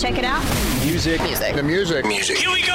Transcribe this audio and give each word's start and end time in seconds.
Check 0.00 0.18
it 0.18 0.24
out. 0.24 0.42
Music. 0.84 1.20
Music. 1.22 1.54
The 1.54 1.62
music. 1.62 2.04
Music. 2.06 2.38
Here 2.38 2.50
we 2.50 2.62
go. 2.62 2.72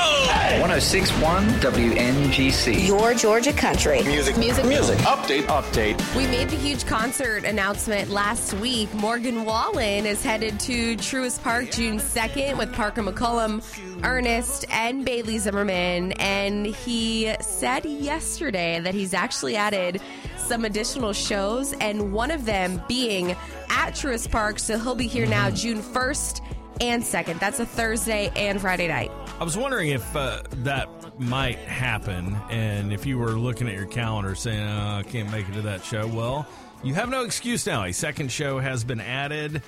1061 0.62 1.46
WNGC. 1.60 2.88
Your 2.88 3.14
Georgia 3.16 3.52
country. 3.52 4.04
Music. 4.04 4.38
Music. 4.38 4.64
Music. 4.66 4.98
Update. 5.00 5.44
Update. 5.44 6.16
We 6.16 6.28
made 6.28 6.50
the 6.50 6.56
huge 6.56 6.86
concert 6.86 7.44
announcement 7.44 8.12
last 8.12 8.54
week. 8.56 8.94
Morgan 8.94 9.46
Wallen 9.46 10.06
is 10.06 10.24
headed 10.24 10.60
to 10.62 10.96
Truist 10.98 11.42
Park 11.44 11.72
June 11.72 11.98
2nd 11.98 12.58
with 12.58 12.72
Parker 12.74 13.02
McCollum, 13.02 13.64
Ernest, 14.04 14.66
and 14.70 15.04
Bailey 15.04 15.40
Zimmerman. 15.40 16.14
And 16.14 16.68
he 16.68 17.34
said 17.42 17.84
yesterday 17.86 18.80
that 18.80 18.94
he's 18.94 19.14
actually 19.14 19.56
added 19.56 20.02
some 20.38 20.66
additional 20.66 21.12
shows, 21.14 21.74
and 21.74 22.14
one 22.14 22.32
of 22.32 22.46
them 22.46 22.82
being 22.88 23.32
at 23.70 23.92
Truist 23.92 24.32
Park. 24.32 24.60
So 24.60 24.78
he'll 24.78 24.96
be 24.96 25.08
here 25.08 25.26
now 25.26 25.50
June 25.50 25.82
1st 25.82 26.42
and 26.82 27.04
2nd. 27.04 27.40
That's 27.40 27.60
a 27.60 27.66
Thursday 27.66 28.32
and 28.36 28.60
Friday 28.60 28.88
night. 28.88 29.12
I 29.40 29.44
was 29.44 29.58
wondering 29.58 29.90
if 29.90 30.16
uh, 30.16 30.44
that 30.64 30.90
might 31.20 31.58
happen, 31.60 32.36
and 32.50 32.92
if 32.92 33.06
you 33.06 33.18
were 33.18 33.32
looking 33.32 33.68
at 33.68 33.76
your 33.76 33.86
calendar 33.86 34.36
saying, 34.36 34.68
oh, 34.68 34.98
I 34.98 35.04
can't 35.04 35.32
make 35.32 35.48
it 35.48 35.54
to 35.54 35.62
that 35.64 35.84
show, 35.84 36.08
well, 36.08 36.48
you 36.84 36.94
have 36.94 37.10
no 37.10 37.24
excuse 37.24 37.66
now. 37.66 37.84
A 37.84 37.92
second 37.92 38.32
show 38.32 38.60
has 38.60 38.84
been 38.84 39.02
added. 39.02 39.62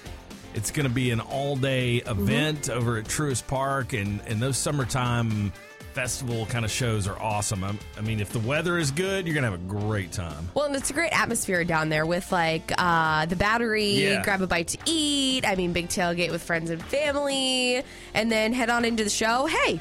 It's 0.53 0.71
going 0.71 0.87
to 0.87 0.93
be 0.93 1.11
an 1.11 1.19
all 1.19 1.55
day 1.55 1.97
event 1.97 2.63
mm-hmm. 2.63 2.77
over 2.77 2.97
at 2.97 3.05
Truist 3.05 3.47
Park, 3.47 3.93
and, 3.93 4.21
and 4.27 4.41
those 4.41 4.57
summertime 4.57 5.51
festival 5.93 6.45
kind 6.45 6.63
of 6.65 6.71
shows 6.71 7.07
are 7.07 7.19
awesome. 7.21 7.63
I'm, 7.63 7.79
i 7.97 8.01
mean, 8.01 8.19
if 8.19 8.31
the 8.31 8.39
weather 8.39 8.77
is 8.77 8.91
good, 8.91 9.25
you're 9.25 9.35
gonna 9.35 9.49
have 9.49 9.59
a 9.59 9.63
great 9.63 10.11
time. 10.11 10.49
Well, 10.53 10.65
and 10.65 10.75
it's 10.75 10.89
a 10.89 10.93
great 10.93 11.11
atmosphere 11.11 11.63
down 11.63 11.89
there 11.89 12.05
with 12.05 12.31
like 12.31 12.71
uh, 12.77 13.25
the 13.25 13.35
battery, 13.35 13.91
Yeah. 13.91 14.23
grab 14.23 14.41
a 14.41 14.47
bite 14.47 14.69
to 14.69 14.77
eat. 14.85 15.45
I 15.45 15.55
mean, 15.55 15.73
big 15.73 15.89
tailgate 15.89 16.31
with 16.31 16.41
friends 16.43 16.69
and 16.69 16.81
family, 16.85 17.83
and 18.13 18.31
then 18.31 18.53
head 18.53 18.69
on 18.69 18.85
into 18.85 19.03
the 19.03 19.09
show. 19.09 19.45
Hey, 19.47 19.79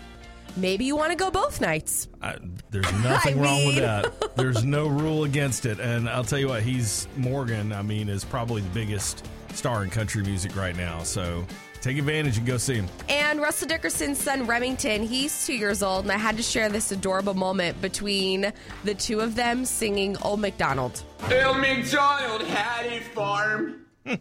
maybe 0.56 0.84
you 0.84 0.96
want 0.96 1.10
to 1.12 1.16
go 1.16 1.30
both 1.30 1.60
nights. 1.60 2.08
I, 2.22 2.36
there's 2.70 2.90
nothing 3.02 3.40
wrong 3.40 3.66
with 3.66 3.76
that. 3.76 4.36
There's 4.36 4.64
no 4.64 4.88
rule 4.88 5.24
against 5.24 5.66
it. 5.66 5.78
And 5.78 6.08
I'll 6.08 6.24
tell 6.24 6.38
you 6.38 6.48
what, 6.48 6.62
he's 6.62 7.06
Morgan. 7.16 7.72
I 7.72 7.82
mean, 7.82 8.08
is 8.08 8.24
probably 8.24 8.62
the 8.62 8.70
biggest 8.70 9.26
star 9.54 9.84
in 9.84 9.90
country 9.90 10.22
music 10.22 10.56
right 10.56 10.76
now. 10.76 11.02
So 11.02 11.44
take 11.80 11.98
advantage 11.98 12.38
and 12.38 12.46
go 12.46 12.56
see 12.56 12.74
him. 12.74 12.86
And 13.08 13.40
Russell 13.40 13.68
Dickerson's 13.68 14.18
son 14.18 14.46
Remington, 14.46 15.02
he's 15.02 15.46
two 15.46 15.54
years 15.54 15.82
old, 15.82 16.04
and 16.04 16.12
I 16.12 16.18
had 16.18 16.36
to 16.36 16.42
share 16.42 16.68
this 16.68 16.92
adorable 16.92 17.34
moment 17.34 17.80
between 17.80 18.52
the 18.84 18.94
two 18.94 19.20
of 19.20 19.34
them 19.34 19.64
singing 19.64 20.16
Old 20.22 20.40
MacDonald. 20.40 21.02
Bill 21.28 21.54
McDonald 21.54 22.42
had 22.42 22.86
a 22.86 23.00
farm, 23.00 23.86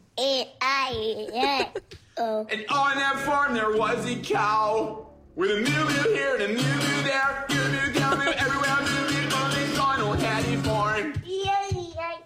Oh. 2.19 2.47
and 2.51 2.65
on 2.69 2.97
that 2.97 3.19
farm 3.19 3.53
there 3.53 3.77
was 3.77 4.05
a 4.09 4.15
cow 4.17 5.07
with 5.35 5.51
a 5.51 5.55
moo 5.57 5.87
here 6.13 6.33
and 6.35 6.43
a 6.43 6.47
new 6.47 6.55
moo 6.55 7.03
there, 7.03 7.45
moo 7.49 7.55
moo 7.55 7.93
down 7.93 8.17
moo 8.17 8.31
everywhere. 8.31 8.77
Moo 8.81 9.11
moo. 9.11 9.35
Old 9.37 9.53
McDonald 9.53 10.19
had 10.19 10.45
a 10.45 10.57
farm. 10.63 11.13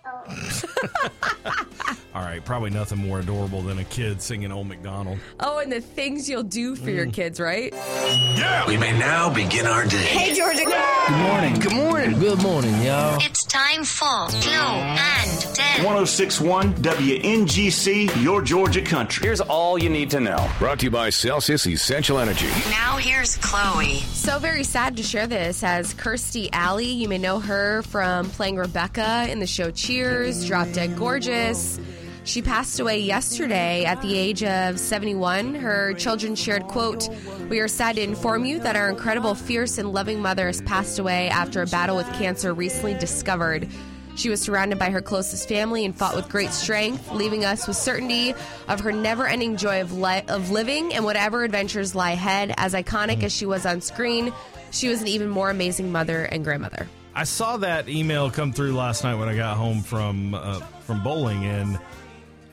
Oh. 0.06 1.66
All 2.14 2.22
right, 2.22 2.44
probably 2.44 2.72
nothing 2.72 2.98
more 2.98 3.20
adorable 3.22 3.62
than 3.62 3.80
a 3.80 3.86
kid 3.86 4.22
singing 4.22 4.52
Old 4.52 4.68
McDonald. 4.68 5.20
Oh, 5.40 5.60
and 5.60 5.72
the 5.72 5.80
things 5.80 6.30
you'll 6.30 6.44
do 6.44 6.76
for 6.76 6.90
your 6.90 7.06
mm. 7.06 7.14
kids, 7.14 7.40
right? 7.40 7.72
Yeah! 7.74 8.68
We 8.68 8.76
may 8.76 8.98
now 9.00 9.34
begin 9.34 9.66
our 9.66 9.86
day. 9.86 9.98
Hey, 9.98 10.36
Georgia. 10.36 10.66
Good 10.66 11.18
morning. 11.18 11.60
Good 11.60 11.74
morning. 11.74 12.20
Good 12.20 12.42
morning, 12.44 12.82
y'all. 12.82 13.18
It's 13.22 13.46
time 13.46 13.86
for 13.86 14.28
Glow 14.42 14.52
and 14.52 15.40
Tell. 15.56 15.86
1061 15.86 16.74
WNGC, 16.76 18.22
your 18.22 18.42
Georgia 18.42 18.82
country. 18.82 19.26
Here's 19.26 19.40
all 19.40 19.82
you 19.82 19.90
need 19.90 20.10
to 20.10 20.20
know. 20.20 20.52
Brought 20.60 20.80
to 20.80 20.88
you 20.88 20.92
by 20.92 21.12
Celsius 21.12 21.66
Essential 21.66 22.20
Energy. 22.20 22.50
Now 22.70 22.98
here's 22.98 23.38
Chloe. 23.38 24.00
So 24.12 24.38
very 24.38 24.66
sad 24.66 24.98
to 24.98 25.04
share 25.04 25.28
this 25.28 25.64
as 25.64 25.94
Kirstie 25.94 26.50
Alley. 26.52 26.92
You 26.92 27.08
may 27.08 27.20
know 27.20 27.40
her 27.40 27.84
from 27.84 28.30
playing 28.32 28.58
Rebecca 28.58 29.28
in 29.30 29.40
the 29.40 29.48
show 29.48 29.72
Cheers, 29.72 30.46
Drop 30.46 30.70
Dead 30.74 30.98
Gorgeous. 30.98 31.80
She 32.24 32.42
passed 32.44 32.80
away 32.80 33.00
yesterday 33.00 33.84
at 33.84 34.02
the 34.02 34.16
age 34.16 34.44
of 34.44 34.80
71. 34.80 35.56
Her 35.56 35.94
children 35.94 36.36
shared, 36.36 36.64
quote, 36.64 37.10
We 37.50 37.60
are 37.60 37.68
sad 37.68 37.96
to 37.96 38.04
inform 38.04 38.46
you 38.46 38.60
that 38.60 38.76
our 38.76 38.90
incredible, 38.90 39.34
fierce, 39.34 39.80
and 39.80 39.92
loving 39.92 40.22
mother 40.22 40.46
has 40.46 40.62
passed 40.62 41.00
away 41.00 41.30
after 41.30 41.64
a 41.64 41.68
battle 41.68 41.96
with 41.96 42.12
cancer 42.14 42.54
recently 42.54 42.94
discovered. 42.94 43.68
She 44.16 44.30
was 44.30 44.40
surrounded 44.40 44.78
by 44.78 44.92
her 44.92 45.02
closest 45.02 45.48
family 45.48 45.84
and 45.84 45.96
fought 45.96 46.16
with 46.16 46.30
great 46.30 46.52
strength, 46.52 47.12
leaving 47.12 47.44
us 47.44 47.68
with 47.68 47.78
certainty 47.78 48.36
of 48.68 48.82
her 48.82 48.92
never 48.92 49.26
ending 49.26 49.58
joy 49.58 49.82
of, 49.82 49.94
li- 49.94 50.24
of 50.28 50.52
living 50.52 50.94
and 50.94 51.04
whatever 51.04 51.44
adventures 51.44 51.96
lie 51.96 52.12
ahead. 52.12 52.54
As 52.58 52.74
iconic 52.74 53.24
as 53.24 53.34
she 53.34 53.48
was 53.48 53.66
on 53.66 53.82
screen, 53.82 54.32
she 54.70 54.90
was 54.90 55.02
an 55.02 55.08
even 55.08 55.30
more 55.30 55.50
amazing 55.50 55.92
mother 55.92 56.24
and 56.26 56.44
grandmother. 56.44 56.88
I 57.16 57.24
saw 57.24 57.58
that 57.58 57.90
email 57.90 58.30
come 58.30 58.54
through 58.54 58.74
last 58.74 59.04
night 59.04 59.16
when 59.16 59.28
I 59.28 59.36
got 59.36 59.58
home 59.58 59.82
from 59.82 60.34
uh, 60.34 60.60
from 60.82 61.04
bowling, 61.04 61.44
and 61.46 61.78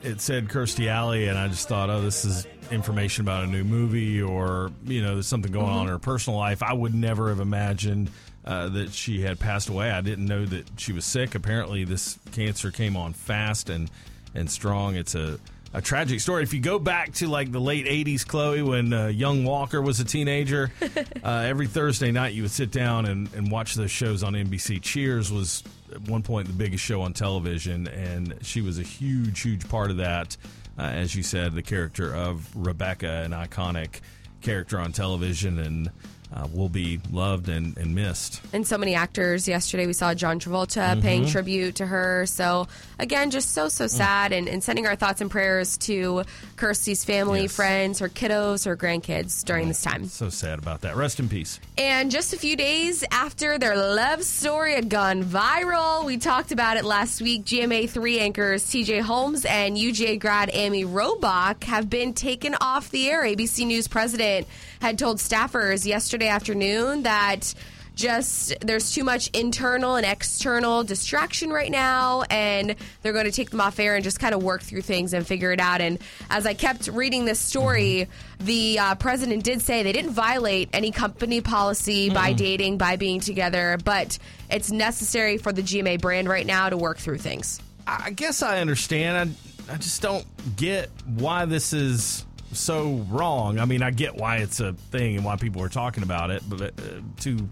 it 0.03 0.21
said 0.21 0.49
Kirstie 0.49 0.89
Alley, 0.89 1.29
and 1.29 1.39
I 1.39 1.49
just 1.49 1.69
thought, 1.69 1.91
oh, 1.91 2.01
this 2.01 2.25
is 2.25 2.47
information 2.71 3.25
about 3.25 3.45
a 3.45 3.47
new 3.47 3.65
movie, 3.65 4.21
or 4.23 4.71
you 4.85 5.03
know, 5.03 5.15
there's 5.15 5.27
something 5.27 5.53
going 5.53 5.67
on 5.67 5.83
in 5.83 5.89
her 5.89 5.99
personal 5.99 6.39
life. 6.39 6.63
I 6.63 6.73
would 6.73 6.95
never 6.95 7.29
have 7.31 7.41
imagined 7.41 8.11
uh, 8.45 8.69
that 8.71 8.93
she 8.93 9.21
had 9.21 9.39
passed 9.39 9.69
away. 9.69 9.91
I 9.91 10.01
didn't 10.01 10.27
know 10.27 10.45
that 10.47 10.67
she 10.77 10.93
was 10.93 11.05
sick. 11.05 11.35
Apparently, 11.35 11.85
this 11.85 12.19
cancer 12.33 12.71
came 12.71 12.97
on 12.97 13.13
fast 13.13 13.71
and 13.71 13.91
and 14.35 14.51
strong. 14.51 14.97
It's 14.97 15.15
a 15.15 15.39
a 15.73 15.83
tragic 15.83 16.21
story. 16.21 16.43
If 16.43 16.55
you 16.55 16.61
go 16.61 16.79
back 16.79 17.13
to 17.15 17.29
like 17.29 17.53
the 17.53 17.61
late 17.61 17.87
'80s, 17.87 18.27
Chloe, 18.27 18.63
when 18.63 18.93
uh, 18.93 19.07
young 19.09 19.45
Walker 19.45 19.83
was 19.83 20.01
a 20.01 20.05
teenager, 20.05 20.71
uh, 21.25 21.29
every 21.47 21.67
Thursday 21.67 22.11
night 22.11 22.35
you 22.35 22.43
would 22.43 22.51
sit 22.51 22.71
down 22.71 23.07
and, 23.07 23.33
and 23.35 23.51
watch 23.51 23.75
those 23.75 23.91
shows 23.91 24.23
on 24.23 24.35
NBC. 24.35 24.81
Cheers 24.83 25.31
was 25.31 25.63
at 25.93 26.01
one 26.03 26.23
point 26.23 26.47
the 26.47 26.53
biggest 26.53 26.85
show 26.85 27.03
on 27.03 27.13
television, 27.13 27.89
and 27.89 28.35
she 28.43 28.61
was 28.61 28.79
a 28.79 28.83
huge, 28.83 29.41
huge 29.41 29.69
part 29.69 29.91
of 29.91 29.99
that. 29.99 30.37
Uh, 30.79 30.83
as 30.83 31.15
you 31.15 31.23
said, 31.23 31.55
the 31.55 31.63
character 31.63 32.15
of 32.15 32.49
Rebecca, 32.55 33.23
an 33.25 33.33
iconic 33.33 34.01
character 34.43 34.79
on 34.79 34.93
television, 34.93 35.59
and 35.59 35.91
uh, 36.35 36.47
will 36.53 36.69
be 36.69 37.01
loved 37.11 37.49
and, 37.49 37.77
and 37.79 37.95
missed. 37.95 38.41
And 38.53 38.67
so 38.67 38.77
many 38.77 38.95
actors. 38.95 39.49
Yesterday 39.49 39.87
we 39.87 39.93
saw 39.93 40.15
John 40.15 40.39
Travolta 40.39 41.01
paying 41.01 41.23
mm-hmm. 41.23 41.31
tribute 41.31 41.77
to 41.77 41.87
her. 41.87 42.27
So 42.27 42.69
again, 42.99 43.31
just 43.31 43.53
so 43.53 43.69
so 43.69 43.87
mm. 43.87 43.91
sad, 43.91 44.33
and, 44.33 44.49
and 44.49 44.63
sending 44.63 44.87
our 44.87 44.97
thoughts 44.97 45.21
and 45.21 45.31
prayers 45.31 45.77
to 45.79 46.25
Kirstie's 46.57 47.05
family, 47.05 47.43
Yes. 47.43 47.57
friends, 47.57 47.99
her 48.01 48.09
kiddos, 48.09 48.67
her 48.67 48.77
grandkids 48.77 49.45
during 49.45 49.67
mm. 49.67 49.69
this 49.69 49.83
time. 49.83 50.07
So 50.07 50.29
sad 50.29 50.59
about 50.59 50.83
that. 50.83 50.97
Rest 50.97 51.21
in 51.21 51.29
peace. 51.29 51.61
And 51.77 52.11
just 52.11 52.33
a 52.33 52.37
few 52.37 52.57
days 52.57 53.05
after 53.11 53.59
their 53.59 53.77
love 53.77 54.23
story 54.23 54.75
had 54.75 54.89
gone 54.89 55.25
viral, 55.25 56.05
we 56.05 56.19
talked 56.19 56.53
about 56.53 56.77
it 56.77 56.85
last 56.85 57.23
week. 57.23 57.45
GMA3 57.45 58.19
anchors 58.19 58.65
TJ 58.67 59.01
Holmes 59.03 59.45
and 59.45 59.77
UGA 59.77 60.19
grad 60.19 60.51
Amy 60.53 60.85
Robach 60.85 61.65
have 61.65 61.89
been 61.89 62.13
taken 62.13 62.55
off 62.61 62.91
the 62.91 63.09
air. 63.09 63.23
ABC 63.23 63.67
News 63.67 63.89
president 63.89 64.47
had 64.81 64.99
told 64.99 65.19
staffers 65.19 65.87
yesterday 65.87 66.29
afternoon 66.29 67.03
that 67.03 67.55
just 67.99 68.55
there's 68.61 68.95
too 68.95 69.03
much 69.03 69.29
internal 69.31 69.97
and 69.97 70.07
external 70.07 70.85
distraction 70.85 71.51
right 71.51 71.71
now 71.71 72.23
and 72.31 72.77
they're 73.03 73.13
going 73.13 73.25
to 73.25 73.33
take 73.33 73.51
them 73.51 73.61
off 73.61 73.81
air 73.81 73.97
and 73.97 74.05
just 74.05 74.21
kind 74.21 74.37
of 74.37 74.43
work 74.43 74.63
through 74.63 74.81
things 74.81 75.13
and 75.13 75.27
figure 75.27 75.51
it 75.51 75.61
out. 75.61 75.81
And 75.81 75.99
as 76.31 76.47
i 76.47 76.55
kept 76.55 76.87
reading 76.87 77.25
this 77.25 77.41
story 77.41 78.07
the 78.39 78.79
uh, 78.79 78.95
president 78.95 79.43
did 79.43 79.61
say 79.61 79.83
they 79.83 79.93
didn't 79.93 80.13
violate 80.13 80.69
any 80.73 80.93
company 80.93 81.41
policy 81.41 82.09
by 82.09 82.33
dating 82.33 82.79
by 82.79 82.95
being 82.95 83.19
together 83.19 83.79
but 83.85 84.17
it's 84.49 84.71
necessary 84.71 85.37
for 85.37 85.53
the 85.53 85.63
gma 85.63 86.01
brand 86.01 86.29
right 86.29 86.47
now 86.47 86.69
to 86.71 86.77
work 86.77 86.99
through 86.99 87.19
things. 87.19 87.61
I 87.87 88.11
guess 88.11 88.43
I 88.43 88.61
understand. 88.61 89.35
I, 89.69 89.75
I 89.75 89.77
just 89.77 90.03
don't 90.03 90.25
get 90.57 90.91
why 91.07 91.47
this 91.47 91.73
is 91.73 92.25
so 92.53 93.05
wrong. 93.11 93.59
I 93.59 93.65
mean, 93.65 93.83
I 93.83 93.91
get 93.91 94.17
why 94.17 94.37
it's 94.39 94.61
a 94.61 94.73
thing 94.73 95.17
and 95.17 95.25
why 95.25 95.37
people 95.37 95.63
are 95.63 95.69
talking 95.69 96.03
about 96.03 96.31
it, 96.31 96.43
but 96.49 96.61
uh, 96.63 96.71
two 97.19 97.49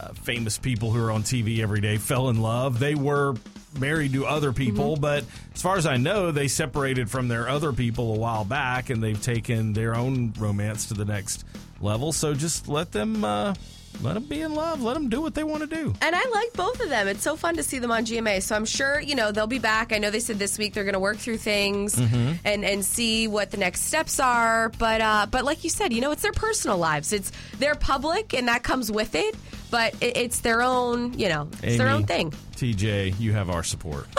uh, 0.00 0.08
famous 0.12 0.58
people 0.58 0.90
who 0.90 1.02
are 1.04 1.10
on 1.10 1.22
TV 1.22 1.60
every 1.60 1.80
day 1.80 1.96
fell 1.96 2.28
in 2.28 2.40
love. 2.42 2.78
They 2.78 2.94
were 2.94 3.34
married 3.78 4.12
to 4.14 4.24
other 4.26 4.52
people, 4.52 4.92
Mm-hmm. 4.94 5.00
but 5.02 5.24
as 5.54 5.60
far 5.62 5.76
as 5.76 5.86
I 5.86 5.96
know, 5.96 6.30
they 6.30 6.48
separated 6.48 7.10
from 7.10 7.28
their 7.28 7.48
other 7.48 7.72
people 7.72 8.14
a 8.14 8.18
while 8.18 8.44
back 8.44 8.88
and 8.90 9.02
they've 9.02 9.20
taken 9.20 9.72
their 9.72 9.94
own 9.94 10.32
romance 10.38 10.86
to 10.86 10.94
the 10.94 11.04
next 11.04 11.44
level. 11.80 12.12
So 12.12 12.32
just 12.34 12.68
let 12.68 12.92
them 12.92 13.24
uh, 13.24 13.54
let 14.02 14.14
them 14.14 14.24
be 14.24 14.40
in 14.42 14.54
love. 14.54 14.82
Let 14.82 14.94
them 14.94 15.08
do 15.08 15.20
what 15.20 15.34
they 15.34 15.44
want 15.44 15.62
to 15.62 15.66
do. 15.66 15.94
And 16.00 16.14
I 16.14 16.24
like 16.30 16.52
both 16.52 16.80
of 16.80 16.88
them. 16.88 17.08
It's 17.08 17.22
so 17.22 17.36
fun 17.36 17.56
to 17.56 17.62
see 17.62 17.78
them 17.78 17.90
on 17.90 18.04
GMA. 18.04 18.42
So 18.42 18.54
I'm 18.54 18.64
sure, 18.64 19.00
you 19.00 19.14
know, 19.14 19.32
they'll 19.32 19.46
be 19.46 19.58
back. 19.58 19.92
I 19.92 19.98
know 19.98 20.10
they 20.10 20.20
said 20.20 20.38
this 20.38 20.58
week 20.58 20.74
they're 20.74 20.84
going 20.84 20.92
to 20.94 21.00
work 21.00 21.16
through 21.18 21.38
things 21.38 21.94
Mhm. 21.96 22.38
and 22.44 22.64
and 22.64 22.84
see 22.84 23.28
what 23.28 23.50
the 23.50 23.56
next 23.56 23.82
steps 23.82 24.20
are. 24.20 24.68
But 24.78 25.00
uh, 25.00 25.26
but 25.30 25.44
like 25.44 25.64
you 25.64 25.70
said, 25.70 25.92
you 25.92 26.00
know, 26.00 26.10
it's 26.12 26.22
their 26.22 26.32
personal 26.32 26.78
lives. 26.78 27.12
It's 27.12 27.32
they're 27.58 27.74
public, 27.74 28.34
and 28.34 28.48
that 28.48 28.62
comes 28.62 28.90
with 28.90 29.14
it. 29.14 29.34
But 29.70 29.94
it, 30.00 30.16
it's 30.16 30.40
their 30.40 30.62
own, 30.62 31.18
you 31.18 31.28
know, 31.28 31.48
it's 31.62 31.76
their 31.78 31.88
own 31.88 32.04
thing. 32.04 32.32
TJ, 32.56 33.18
you 33.18 33.32
have 33.32 33.50
our 33.50 33.62
support. 33.64 34.06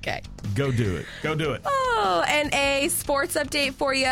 Okay. 0.00 0.22
Go 0.54 0.72
do 0.72 0.96
it. 0.96 1.04
Go 1.22 1.34
do 1.34 1.52
it. 1.52 1.62
And 1.98 2.54
a 2.54 2.88
sports 2.88 3.34
update 3.34 3.74
for 3.74 3.92
you. 3.92 4.06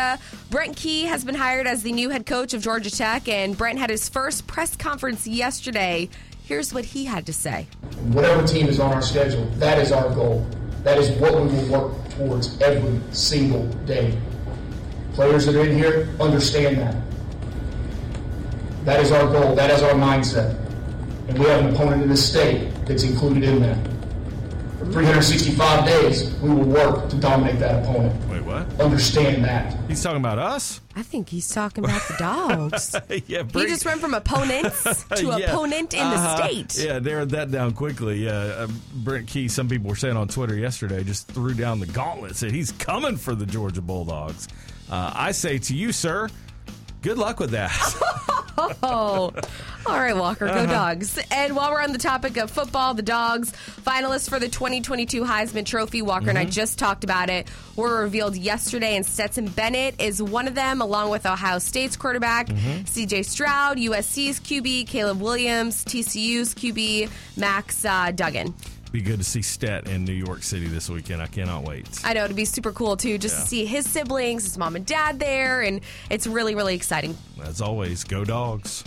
Brent 0.49 0.75
Key 0.75 1.03
has 1.03 1.23
been 1.23 1.35
hired 1.35 1.67
as 1.67 1.83
the 1.83 1.91
new 1.91 2.09
head 2.09 2.25
coach 2.25 2.53
of 2.53 2.61
Georgia 2.61 2.91
Tech, 2.91 3.27
and 3.29 3.57
Brent 3.57 3.79
had 3.79 3.89
his 3.89 4.09
first 4.09 4.45
press 4.47 4.75
conference 4.75 5.25
yesterday. 5.27 6.09
Here's 6.43 6.73
what 6.73 6.85
he 6.85 7.05
had 7.05 7.25
to 7.25 7.33
say. 7.33 7.67
whatever 8.13 8.45
team 8.45 8.67
is 8.67 8.79
on 8.79 8.93
our 8.93 9.01
schedule, 9.01 9.45
that 9.55 9.77
is 9.79 9.91
our 9.91 10.13
goal. 10.13 10.45
That 10.83 10.97
is 10.97 11.09
what 11.19 11.33
we 11.33 11.47
will 11.47 11.67
work 11.69 12.09
towards 12.11 12.59
every 12.61 13.01
single 13.13 13.65
day. 13.85 14.17
Players 15.13 15.45
that 15.45 15.55
are 15.55 15.65
in 15.65 15.75
here 15.77 16.09
understand 16.19 16.77
that. 16.77 16.95
That 18.85 18.99
is 19.01 19.11
our 19.11 19.27
goal. 19.31 19.55
That 19.55 19.71
is 19.71 19.81
our 19.81 19.93
mindset. 19.93 20.57
And 21.27 21.37
we 21.37 21.45
have 21.45 21.65
an 21.65 21.73
opponent 21.73 22.03
in 22.03 22.09
this 22.09 22.29
state 22.29 22.71
that's 22.85 23.03
included 23.03 23.43
in 23.43 23.61
that. 23.61 23.77
For 24.79 24.85
365 24.85 25.85
days, 25.85 26.31
we 26.35 26.49
will 26.49 26.63
work 26.63 27.09
to 27.09 27.15
dominate 27.17 27.57
that 27.59 27.83
opponent. 27.83 28.29
Wait, 28.29 28.43
what? 28.43 28.79
Understand 28.79 29.43
that. 29.43 29.75
He's 29.87 30.03
talking 30.03 30.17
about 30.19 30.37
us? 30.37 30.81
I 30.95 31.01
think 31.01 31.29
he's 31.29 31.49
talking 31.49 31.83
about 31.83 32.01
the 32.07 32.15
dogs. 32.19 32.95
yeah, 33.27 33.41
he 33.43 33.65
just 33.65 33.85
went 33.85 33.99
from 34.01 34.13
opponents 34.13 34.83
to 35.15 35.23
Yeah. 35.25 35.37
opponent 35.51 35.95
in 35.95 35.99
the 36.07 36.15
Uh-huh. 36.15 36.37
state. 36.47 36.77
Yeah, 36.77 36.99
narrowed 36.99 37.31
that 37.31 37.49
down 37.49 37.71
quickly. 37.73 38.25
Yeah, 38.25 38.31
uh, 38.33 38.67
Brent 38.93 39.27
Key, 39.27 39.47
some 39.47 39.67
people 39.67 39.89
were 39.89 39.95
saying 39.95 40.15
on 40.15 40.27
Twitter 40.27 40.55
yesterday, 40.55 41.03
just 41.03 41.27
threw 41.27 41.55
down 41.55 41.79
the 41.79 41.87
gauntlet, 41.87 42.35
said 42.35 42.51
he's 42.51 42.71
coming 42.73 43.17
for 43.17 43.33
the 43.33 43.47
Georgia 43.47 43.81
Bulldogs. 43.81 44.47
Uh, 44.91 45.11
I 45.13 45.31
say 45.31 45.57
to 45.57 45.75
you, 45.75 45.91
sir, 45.91 46.29
good 47.07 47.17
luck 47.17 47.39
with 47.39 47.51
that. 47.51 47.71
Oh, 48.81 49.31
all 49.85 49.99
right, 49.99 50.15
Walker, 50.17 50.47
go 50.47 50.51
Uh-huh. 50.51 50.65
dogs. 50.65 51.19
And 51.29 51.55
while 51.55 51.71
we're 51.71 51.83
on 51.83 51.91
the 51.91 51.99
topic 51.99 52.37
of 52.37 52.49
football, 52.49 52.95
the 52.95 53.03
dogs, 53.03 53.53
finalists 53.85 54.27
for 54.27 54.39
the 54.39 54.49
2022 54.49 55.21
Heisman 55.23 55.63
Trophy, 55.63 56.01
Walker 56.01 56.29
and 56.31 56.39
I 56.39 56.45
Mhm. 56.47 56.51
just 56.53 56.79
talked 56.79 57.03
about 57.03 57.29
it, 57.29 57.47
were 57.75 58.01
revealed 58.01 58.35
yesterday, 58.35 58.95
and 58.95 59.05
Stetson 59.05 59.45
Bennett 59.47 60.01
is 60.01 60.23
one 60.23 60.47
of 60.47 60.55
them, 60.55 60.81
along 60.81 61.11
with 61.11 61.27
Ohio 61.27 61.59
State's 61.59 61.95
quarterback, 61.95 62.47
Mhm. 62.47 62.87
CJ 62.89 63.21
Stroud, 63.21 63.77
USC's 63.77 64.39
QB, 64.39 64.85
Caleb 64.85 65.21
Williams, 65.21 65.83
TCU's 65.83 66.55
QB, 66.55 67.09
Max 67.35 67.85
uh, 67.85 68.09
Duggan. 68.09 68.55
Be 68.91 69.01
good 69.01 69.17
to 69.19 69.23
see 69.23 69.41
Stet 69.41 69.87
in 69.87 70.05
New 70.05 70.13
York 70.13 70.43
City 70.43 70.65
this 70.67 70.89
weekend. 70.89 71.21
I 71.21 71.27
cannot 71.27 71.63
wait. 71.65 71.87
I 72.03 72.13
know 72.13 72.23
it'd 72.23 72.35
be 72.35 72.45
super 72.45 72.71
cool 72.71 72.95
too, 72.95 73.17
just 73.17 73.35
Yeah. 73.35 73.41
to 73.41 73.47
see 73.47 73.65
his 73.65 73.87
siblings, 73.87 74.43
his 74.45 74.57
mom 74.57 74.75
and 74.75 74.85
dad 74.85 75.19
there, 75.19 75.61
and 75.61 75.81
it's 76.09 76.25
really, 76.25 76.55
really 76.55 76.73
exciting. 76.73 77.17
As 77.43 77.61
always, 77.61 78.03
go 78.03 78.23
dogs. 78.23 78.83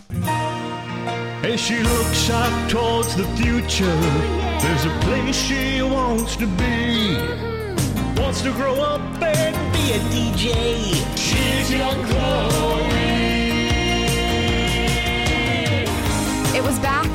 As 1.43 1.61
she 1.61 1.79
looks 1.81 2.31
out 2.31 2.71
towards 2.71 3.15
the 3.15 3.25
future, 3.37 3.97
there's 4.61 4.85
a 4.87 4.99
place 5.03 5.37
she 5.37 5.83
wants 5.83 6.35
to 6.37 6.47
be. 6.47 7.17
Wants 8.21 8.41
to 8.43 8.53
grow 8.53 8.75
up 8.81 9.01
and 9.23 9.73
be 9.73 9.93
a 9.93 9.99
DJ. 10.11 11.17
She's 11.17 11.71
young 11.73 12.05
Chloe. 12.07 13.00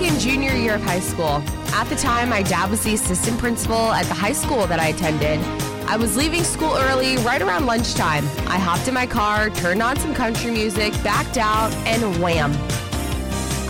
In 0.07 0.19
junior 0.19 0.53
year 0.53 0.75
of 0.75 0.83
high 0.83 0.99
school. 0.99 1.41
At 1.73 1.85
the 1.85 1.95
time, 1.95 2.29
my 2.29 2.43
dad 2.43 2.69
was 2.69 2.83
the 2.83 2.93
assistant 2.93 3.39
principal 3.39 3.91
at 3.91 4.05
the 4.05 4.13
high 4.13 4.33
school 4.33 4.67
that 4.67 4.79
I 4.79 4.87
attended. 4.87 5.39
I 5.87 5.97
was 5.97 6.15
leaving 6.15 6.43
school 6.43 6.75
early, 6.75 7.17
right 7.17 7.41
around 7.41 7.65
lunchtime. 7.65 8.23
I 8.47 8.57
hopped 8.59 8.87
in 8.87 8.93
my 8.93 9.07
car, 9.07 9.49
turned 9.49 9.81
on 9.81 9.97
some 9.97 10.13
country 10.13 10.51
music, 10.51 10.93
backed 11.03 11.37
out, 11.37 11.71
and 11.87 12.21
wham. 12.21 12.51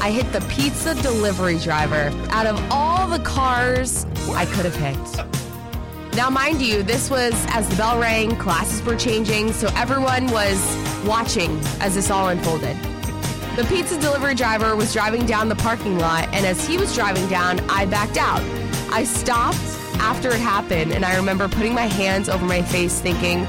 I 0.01 0.11
hit 0.11 0.31
the 0.33 0.41
pizza 0.49 0.93
delivery 1.01 1.57
driver. 1.59 2.11
Out 2.29 2.45
of 2.45 2.61
all 2.69 3.07
the 3.07 3.19
cars 3.19 4.05
I 4.31 4.45
could 4.45 4.65
have 4.65 4.75
hit. 4.75 6.15
Now, 6.15 6.29
mind 6.29 6.61
you, 6.61 6.83
this 6.83 7.09
was 7.09 7.33
as 7.49 7.67
the 7.69 7.75
bell 7.75 7.99
rang, 7.99 8.35
classes 8.37 8.81
were 8.83 8.95
changing, 8.95 9.53
so 9.53 9.69
everyone 9.75 10.27
was 10.27 10.59
watching 11.05 11.59
as 11.79 11.95
this 11.95 12.09
all 12.09 12.29
unfolded. 12.29 12.77
The 13.55 13.63
pizza 13.69 13.97
delivery 13.97 14.35
driver 14.35 14.75
was 14.75 14.91
driving 14.91 15.25
down 15.25 15.47
the 15.47 15.55
parking 15.55 15.97
lot, 15.97 16.27
and 16.33 16.45
as 16.45 16.67
he 16.67 16.77
was 16.77 16.93
driving 16.93 17.25
down, 17.29 17.61
I 17.69 17.85
backed 17.85 18.17
out. 18.17 18.41
I 18.91 19.05
stopped 19.05 19.55
after 19.97 20.27
it 20.27 20.41
happened, 20.41 20.91
and 20.91 21.05
I 21.05 21.15
remember 21.15 21.47
putting 21.47 21.73
my 21.73 21.85
hands 21.85 22.27
over 22.27 22.45
my 22.45 22.61
face 22.61 22.99
thinking, 22.99 23.47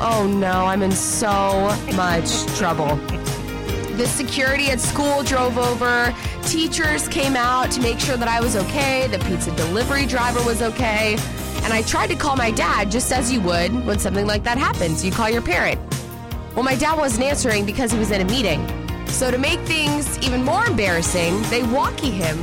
oh 0.00 0.28
no, 0.28 0.66
I'm 0.66 0.82
in 0.82 0.90
so 0.90 1.72
much 1.94 2.46
trouble. 2.56 2.96
The 3.96 4.08
security 4.08 4.70
at 4.70 4.80
school 4.80 5.22
drove 5.22 5.56
over. 5.56 6.12
Teachers 6.42 7.06
came 7.06 7.36
out 7.36 7.70
to 7.70 7.80
make 7.80 8.00
sure 8.00 8.16
that 8.16 8.26
I 8.26 8.40
was 8.40 8.56
okay. 8.56 9.06
The 9.06 9.20
pizza 9.20 9.54
delivery 9.54 10.06
driver 10.06 10.44
was 10.44 10.62
okay. 10.62 11.16
And 11.62 11.72
I 11.72 11.82
tried 11.82 12.08
to 12.08 12.16
call 12.16 12.34
my 12.34 12.50
dad 12.50 12.90
just 12.90 13.12
as 13.12 13.30
you 13.30 13.40
would 13.42 13.72
when 13.86 14.00
something 14.00 14.26
like 14.26 14.42
that 14.42 14.58
happens. 14.58 15.04
You 15.04 15.12
call 15.12 15.30
your 15.30 15.42
parent. 15.42 15.80
Well, 16.56 16.64
my 16.64 16.74
dad 16.74 16.98
wasn't 16.98 17.22
answering 17.22 17.64
because 17.64 17.92
he 17.92 18.00
was 18.00 18.10
in 18.10 18.20
a 18.20 18.24
meeting. 18.24 18.77
So, 19.08 19.30
to 19.30 19.38
make 19.38 19.60
things 19.60 20.18
even 20.18 20.44
more 20.44 20.64
embarrassing, 20.66 21.42
they 21.50 21.62
walkie 21.64 22.10
him 22.10 22.38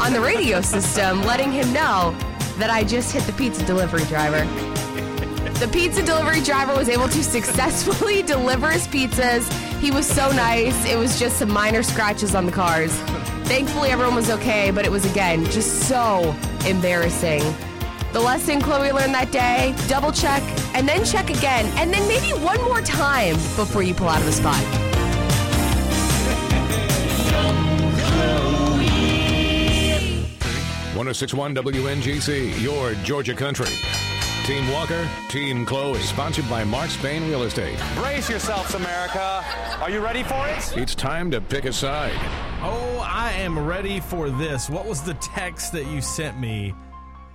on 0.00 0.12
the 0.12 0.20
radio 0.20 0.60
system, 0.60 1.22
letting 1.22 1.52
him 1.52 1.72
know 1.72 2.14
that 2.58 2.70
I 2.70 2.84
just 2.84 3.12
hit 3.12 3.22
the 3.24 3.32
pizza 3.32 3.64
delivery 3.64 4.04
driver. 4.04 4.44
The 5.60 5.68
pizza 5.68 6.02
delivery 6.02 6.40
driver 6.40 6.74
was 6.74 6.88
able 6.88 7.08
to 7.08 7.22
successfully 7.22 8.22
deliver 8.34 8.70
his 8.70 8.86
pizzas. 8.86 9.50
He 9.78 9.90
was 9.90 10.06
so 10.06 10.30
nice. 10.32 10.84
It 10.84 10.96
was 10.96 11.18
just 11.18 11.38
some 11.38 11.50
minor 11.50 11.82
scratches 11.82 12.34
on 12.34 12.46
the 12.46 12.52
cars. 12.52 12.92
Thankfully, 13.44 13.90
everyone 13.90 14.14
was 14.14 14.30
okay, 14.30 14.70
but 14.70 14.84
it 14.84 14.90
was 14.90 15.10
again 15.10 15.44
just 15.46 15.88
so 15.88 16.34
embarrassing. 16.66 17.42
The 18.12 18.20
lesson 18.20 18.60
Chloe 18.60 18.92
learned 18.92 19.14
that 19.14 19.32
day 19.32 19.74
double 19.88 20.12
check 20.12 20.42
and 20.74 20.88
then 20.88 21.04
check 21.04 21.30
again, 21.30 21.66
and 21.76 21.92
then 21.92 22.06
maybe 22.08 22.28
one 22.42 22.60
more 22.62 22.80
time 22.80 23.34
before 23.56 23.82
you 23.82 23.94
pull 23.94 24.08
out 24.08 24.20
of 24.20 24.26
the 24.26 24.32
spot. 24.32 24.89
1061 31.00 31.54
WNGC, 31.54 32.60
your 32.60 32.92
Georgia 33.02 33.34
country. 33.34 33.74
Team 34.44 34.70
Walker, 34.70 35.08
Team 35.30 35.64
Chloe. 35.64 35.98
Sponsored 36.00 36.46
by 36.50 36.62
Mark 36.62 36.90
Spain 36.90 37.26
Real 37.26 37.44
Estate. 37.44 37.78
Brace 37.94 38.28
yourselves, 38.28 38.74
America. 38.74 39.42
Are 39.80 39.88
you 39.88 40.00
ready 40.00 40.22
for 40.22 40.46
it? 40.46 40.76
It's 40.76 40.94
time 40.94 41.30
to 41.30 41.40
pick 41.40 41.64
a 41.64 41.72
side. 41.72 42.12
Oh, 42.60 43.02
I 43.02 43.32
am 43.32 43.58
ready 43.58 44.00
for 44.00 44.28
this. 44.28 44.68
What 44.68 44.84
was 44.84 45.00
the 45.00 45.14
text 45.14 45.72
that 45.72 45.86
you 45.86 46.02
sent 46.02 46.38
me 46.38 46.74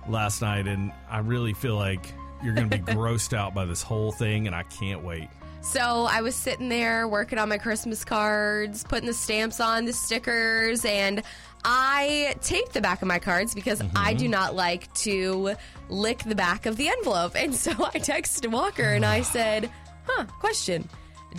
last 0.08 0.42
night? 0.42 0.68
And 0.68 0.92
I 1.10 1.18
really 1.18 1.52
feel 1.52 1.74
like 1.74 2.14
you're 2.44 2.54
going 2.54 2.70
to 2.70 2.78
be 2.78 2.84
grossed 2.92 3.36
out 3.36 3.52
by 3.52 3.64
this 3.64 3.82
whole 3.82 4.12
thing, 4.12 4.46
and 4.46 4.54
I 4.54 4.62
can't 4.62 5.02
wait. 5.02 5.28
So 5.62 6.06
I 6.08 6.20
was 6.22 6.34
sitting 6.34 6.68
there 6.68 7.08
working 7.08 7.38
on 7.38 7.48
my 7.48 7.58
Christmas 7.58 8.04
cards, 8.04 8.84
putting 8.84 9.06
the 9.06 9.14
stamps 9.14 9.58
on, 9.60 9.84
the 9.84 9.92
stickers, 9.92 10.84
and 10.84 11.22
I 11.64 12.36
taped 12.40 12.72
the 12.72 12.80
back 12.80 13.02
of 13.02 13.08
my 13.08 13.18
cards 13.18 13.52
because 13.54 13.82
I 13.96 14.14
do 14.14 14.28
not 14.28 14.54
like 14.54 14.92
to 14.94 15.56
lick 15.88 16.18
the 16.20 16.36
back 16.36 16.66
of 16.66 16.76
the 16.76 16.88
envelope. 16.88 17.32
And 17.34 17.52
so 17.54 17.70
I 17.78 17.98
texted 17.98 18.48
Walker 18.50 18.84
and 18.84 19.04
I 19.04 19.22
said, 19.22 19.68
huh, 20.06 20.26
question. 20.38 20.88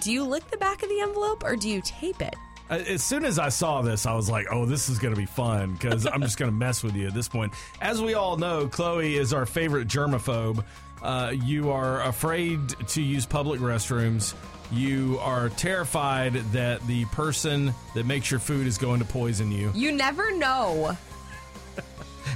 Do 0.02 0.12
you 0.12 0.24
lick 0.26 0.50
the 0.52 0.58
back 0.58 0.84
of 0.84 0.90
the 0.90 1.00
envelope 1.00 1.44
or 1.46 1.56
do 1.56 1.70
you 1.70 1.82
tape 1.84 2.22
it? 2.22 2.36
Uh, 2.70 2.74
As 2.86 3.02
soon 3.02 3.24
as 3.24 3.40
I 3.40 3.48
saw 3.48 3.82
this, 3.82 4.06
I 4.06 4.14
was 4.14 4.30
like, 4.30 4.48
oh, 4.52 4.66
this 4.66 4.90
is 4.90 5.00
going 5.00 5.14
to 5.14 5.20
be 5.20 5.26
fun 5.26 5.72
because 5.74 6.06
I'm 6.06 6.22
just 6.22 6.38
going 6.38 6.52
to 6.52 6.56
mess 6.58 6.84
with 6.84 6.96
you 6.96 7.08
at 7.08 7.14
this 7.14 7.30
point. 7.30 7.54
As 7.82 8.02
we 8.02 8.14
all 8.14 8.36
know, 8.36 8.68
Chloe 8.68 9.16
is 9.16 9.32
our 9.34 9.46
favorite 9.46 9.88
germaphobe. 9.88 10.64
Uh, 11.02 11.34
you 11.44 11.72
are 11.72 12.02
afraid 12.04 12.70
to 12.88 13.02
use 13.02 13.26
public 13.26 13.60
restrooms. 13.60 14.34
You 14.72 15.18
are 15.22 15.50
terrified 15.50 16.34
that 16.52 16.86
the 16.88 17.06
person 17.06 17.74
that 17.96 18.06
makes 18.06 18.30
your 18.30 18.40
food 18.40 18.68
is 18.68 18.78
going 18.78 19.00
to 19.00 19.06
poison 19.06 19.52
you. 19.52 19.72
You 19.74 19.92
never 19.92 20.32
know. 20.38 20.98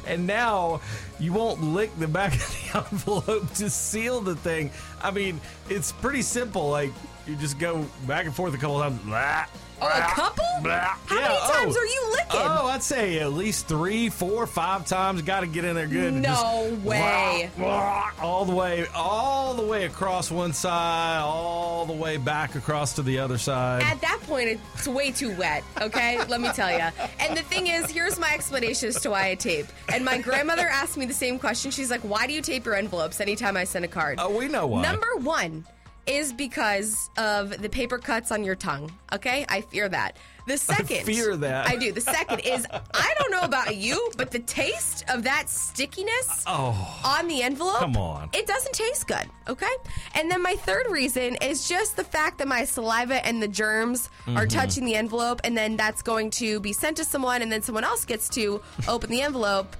And 0.08 0.26
now 0.26 0.82
you 1.20 1.34
won't 1.34 1.62
lick 1.62 1.92
the 2.00 2.08
back 2.08 2.34
of 2.34 2.40
the 2.40 2.86
envelope 2.92 3.54
to 3.56 3.70
seal 3.70 4.22
the 4.22 4.36
thing. 4.36 4.72
I 5.02 5.12
mean, 5.12 5.40
it's 5.70 5.92
pretty 5.92 6.22
simple. 6.22 6.70
Like 6.70 6.92
you 7.28 7.36
just 7.36 7.60
go 7.60 7.86
back 8.08 8.26
and 8.26 8.34
forth 8.34 8.54
a 8.54 8.58
couple 8.58 8.80
times. 8.80 9.00
Blah, 9.02 9.46
Oh, 9.84 9.88
a 9.88 10.02
couple? 10.14 10.46
How 10.46 10.96
Yeah, 11.10 11.28
many 11.28 11.38
times 11.40 11.76
oh. 11.76 11.80
are 11.80 11.86
you 11.86 12.12
licking? 12.12 12.28
Oh, 12.34 12.68
I'd 12.68 12.84
say 12.84 13.18
at 13.20 13.34
least 13.34 13.68
three, 13.68 14.10
four, 14.10 14.46
five 14.46 14.86
times. 14.86 15.24
Got 15.24 15.40
to 15.40 15.48
get 15.48 15.66
in 15.66 15.76
there 15.76 15.88
good. 15.88 16.14
No 16.14 16.78
way. 16.84 17.50
blah, 17.58 17.66
blah, 17.66 18.12
all 18.22 18.46
the 18.46 18.54
way, 18.54 18.86
all 18.94 19.56
the 19.56 19.66
way 19.66 19.86
across 19.86 20.30
one 20.30 20.54
side, 20.54 21.20
all 21.22 21.86
the 21.86 21.94
way 21.94 22.18
back 22.18 22.54
across 22.56 22.94
to 22.94 23.02
the 23.02 23.18
other 23.18 23.40
side. 23.40 23.82
At 23.84 24.02
that 24.02 24.20
point, 24.24 24.60
it's 24.76 24.88
way 24.88 25.12
too 25.12 25.36
wet, 25.36 25.64
okay? 25.82 26.24
Let 26.26 26.42
me 26.42 26.50
tell 26.54 26.72
you. 26.72 26.88
And 27.20 27.36
the 27.36 27.44
thing 27.44 27.68
is, 27.68 27.90
here's 27.90 28.20
my 28.20 28.32
explanation 28.34 28.90
as 28.90 29.02
to 29.02 29.10
why 29.10 29.30
I 29.30 29.36
tape. 29.36 29.66
And 29.92 30.06
my 30.06 30.20
grandmother 30.20 30.68
asked 30.68 30.96
me 30.98 31.06
the 31.08 31.14
same 31.14 31.40
question. 31.40 31.72
She's 31.72 31.90
like, 31.90 32.02
why 32.02 32.28
do 32.28 32.34
you 32.34 32.42
tape 32.42 32.66
your 32.66 32.76
envelopes 32.76 33.20
anytime 33.20 33.58
I 33.58 33.64
send 33.64 33.84
a 33.86 33.88
card? 33.88 34.20
Oh, 34.22 34.38
we 34.38 34.48
know 34.48 34.68
why. 34.68 34.84
Number 34.84 35.16
one 35.18 35.66
is 36.08 36.34
because 36.34 37.10
of 37.18 37.62
the 37.62 37.70
paper 37.70 37.98
cuts 37.98 38.32
on 38.32 38.44
your 38.44 38.56
tongue, 38.56 38.92
okay? 39.14 39.46
I 39.50 39.62
fear 39.62 39.88
that. 39.90 40.18
The 40.48 40.58
second. 40.58 41.06
fear 41.06 41.38
that. 41.38 41.68
I 41.68 41.76
do. 41.76 41.92
The 41.92 42.02
second 42.02 42.40
is, 42.40 42.66
I 42.72 43.14
don't 43.20 43.32
know 43.32 43.42
about 43.42 43.76
you, 43.76 44.12
but 44.18 44.32
the 44.32 44.40
taste 44.40 45.06
of 45.08 45.24
that 45.24 45.48
stickiness 45.50 46.44
Oh. 46.48 47.00
on 47.06 47.28
the 47.28 47.44
envelope. 47.44 47.78
Come 47.80 47.96
on. 47.96 48.30
It 48.34 48.48
doesn't 48.48 48.74
taste 48.74 49.06
good, 49.08 49.30
okay? 49.48 49.70
And 50.16 50.32
then 50.32 50.42
my 50.42 50.56
third 50.56 50.88
reason 50.90 51.36
is 51.36 51.70
just 51.70 51.96
the 51.96 52.04
fact 52.04 52.40
that 52.40 52.48
my 52.48 52.66
saliva 52.66 53.24
and 53.26 53.42
the 53.42 53.48
germs 53.48 54.10
are 54.30 54.48
Mhm. 54.48 54.50
touching 54.50 54.86
the 54.86 54.96
envelope, 54.96 55.42
and 55.44 55.56
then 55.56 55.78
that's 55.78 56.02
going 56.02 56.32
to 56.32 56.60
be 56.60 56.74
sent 56.74 56.98
to 56.98 57.06
someone, 57.06 57.44
and 57.44 57.52
then 57.52 57.62
someone 57.62 57.84
else 57.84 58.04
gets 58.06 58.28
to 58.30 58.62
open 58.88 59.12
the 59.12 59.22
envelope 59.22 59.76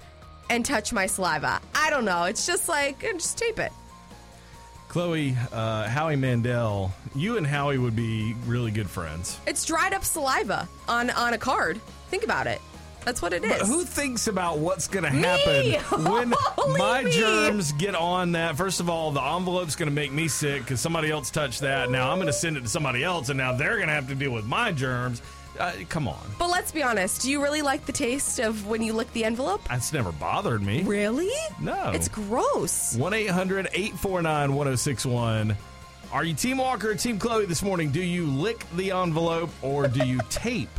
and 0.52 0.64
touch 0.64 0.94
my 0.94 1.08
saliva. 1.08 1.60
I 1.74 1.90
don't 1.90 2.06
know. 2.06 2.26
It's 2.26 2.46
just 2.46 2.70
like, 2.70 3.00
just 3.18 3.38
tape 3.40 3.58
it. 3.58 3.72
Chloe, 4.92 5.38
uh, 5.54 5.88
Howie 5.88 6.18
Mandel, 6.18 6.92
you 7.16 7.38
and 7.38 7.48
Howie 7.48 7.78
would 7.78 7.96
be 7.96 8.36
really 8.46 8.72
good 8.72 8.90
friends. 8.90 9.40
It's 9.48 9.64
dried 9.64 9.94
up 9.94 10.04
saliva 10.04 10.68
on, 10.90 11.10
on 11.12 11.34
a 11.34 11.38
card. 11.38 11.80
Think 12.10 12.26
about 12.26 12.46
it. 12.46 12.60
That's 13.06 13.22
what 13.22 13.32
it 13.32 13.42
is. 13.46 13.58
But 13.58 13.68
who 13.68 13.86
thinks 13.86 14.28
about 14.28 14.58
what's 14.58 14.90
going 14.90 15.06
to 15.06 15.10
happen 15.10 16.04
when 16.12 16.34
my 16.78 17.04
me! 17.04 17.12
germs 17.12 17.72
get 17.72 17.96
on 17.96 18.34
that? 18.34 18.58
First 18.58 18.82
of 18.82 18.90
all, 18.90 19.12
the 19.12 19.22
envelope's 19.22 19.78
going 19.78 19.88
to 19.88 19.96
make 19.96 20.12
me 20.12 20.28
sick 20.28 20.64
because 20.64 20.82
somebody 20.82 21.10
else 21.10 21.32
touched 21.32 21.62
that. 21.62 21.90
Now 21.90 22.12
I'm 22.12 22.18
going 22.18 22.28
to 22.28 22.34
send 22.34 22.58
it 22.58 22.62
to 22.64 22.68
somebody 22.68 23.02
else, 23.02 23.30
and 23.30 23.38
now 23.38 23.54
they're 23.54 23.78
going 23.78 23.88
to 23.88 23.94
have 23.94 24.10
to 24.10 24.16
deal 24.16 24.32
with 24.34 24.46
my 24.46 24.74
germs. 24.74 25.22
Uh, 25.60 25.74
come 25.90 26.08
on. 26.08 26.20
But 26.40 26.50
let's 26.50 26.72
be 26.72 26.82
honest. 26.84 27.22
Do 27.22 27.32
you 27.32 27.42
really 27.42 27.62
like 27.62 27.86
the 27.86 27.92
taste 27.92 28.40
of 28.40 28.68
when 28.68 28.82
you 28.82 28.94
lick 28.94 29.12
the 29.14 29.24
envelope? 29.26 29.62
That's 29.68 29.94
never 29.94 30.12
bothered 30.12 30.62
me. 30.62 30.84
Really? 30.84 31.32
No. 31.60 31.92
It's 31.92 32.08
gross. 32.08 32.96
1 32.96 33.14
800 33.14 33.68
849 33.74 34.54
1061. 34.56 35.58
Are 36.12 36.24
you 36.26 36.34
Team 36.34 36.58
Walker 36.58 36.92
or 36.92 36.96
Team 36.96 37.18
Chloe 37.20 37.46
this 37.46 37.64
morning? 37.64 37.90
Do 37.92 38.02
you 38.02 38.26
lick 38.26 38.66
the 38.76 38.92
envelope 38.92 39.50
or 39.62 39.88
do 39.88 40.06
you 40.06 40.20
tape 40.30 40.70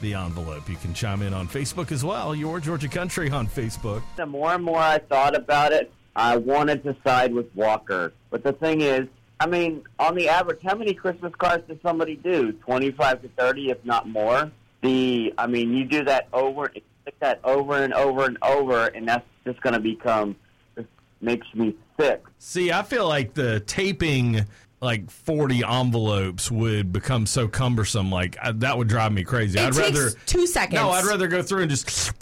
the 0.00 0.14
envelope? 0.14 0.68
You 0.68 0.76
can 0.76 0.94
chime 0.94 1.22
in 1.22 1.34
on 1.34 1.48
Facebook 1.48 1.90
as 1.90 2.04
well. 2.04 2.34
Your 2.34 2.60
Georgia 2.60 2.88
Country 2.88 3.30
on 3.30 3.46
Facebook. 3.46 4.02
The 4.16 4.26
more 4.26 4.52
and 4.52 4.62
more 4.62 4.78
I 4.78 4.98
thought 4.98 5.34
about 5.34 5.72
it, 5.72 5.92
I 6.14 6.36
wanted 6.36 6.84
to 6.84 6.96
side 7.04 7.32
with 7.32 7.46
Walker. 7.54 8.12
But 8.30 8.42
the 8.42 8.52
thing 8.52 8.80
is, 8.80 9.08
I 9.40 9.46
mean, 9.46 9.84
on 9.98 10.14
the 10.14 10.28
average, 10.28 10.60
how 10.62 10.74
many 10.74 10.94
Christmas 10.94 11.32
cards 11.38 11.66
does 11.68 11.78
somebody 11.82 12.16
do? 12.16 12.52
25 12.52 13.22
to 13.22 13.28
30, 13.28 13.70
if 13.70 13.84
not 13.84 14.08
more. 14.08 14.50
The, 14.82 15.32
I 15.38 15.46
mean, 15.46 15.72
you 15.72 15.84
do 15.84 16.04
that 16.04 16.28
over, 16.32 16.70
stick 17.02 17.18
that 17.20 17.40
over 17.44 17.82
and 17.82 17.94
over 17.94 18.24
and 18.24 18.38
over, 18.42 18.86
and 18.86 19.08
that's 19.08 19.26
just 19.44 19.60
going 19.60 19.74
to 19.74 19.80
become, 19.80 20.36
just 20.76 20.88
makes 21.20 21.46
me 21.54 21.74
sick. 21.98 22.22
See, 22.38 22.72
I 22.72 22.82
feel 22.82 23.08
like 23.08 23.34
the 23.34 23.60
taping 23.60 24.44
like 24.80 25.10
40 25.10 25.64
envelopes 25.64 26.50
would 26.50 26.92
become 26.92 27.26
so 27.26 27.48
cumbersome. 27.48 28.10
Like, 28.10 28.36
I, 28.40 28.52
that 28.52 28.78
would 28.78 28.88
drive 28.88 29.12
me 29.12 29.24
crazy. 29.24 29.58
It 29.58 29.62
I'd 29.62 29.72
takes 29.72 29.98
rather. 29.98 30.10
two 30.26 30.46
seconds. 30.46 30.80
No, 30.80 30.90
I'd 30.90 31.04
rather 31.04 31.28
go 31.28 31.42
through 31.42 31.62
and 31.62 31.70
just. 31.70 32.12